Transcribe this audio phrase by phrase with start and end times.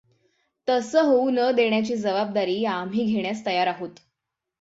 [0.67, 3.99] तसं होऊ न देण्याची जबाबदारी आम्ही घेण्यास तयार आहोत.